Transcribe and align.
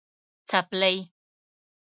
🩴څپلۍ 0.49 0.97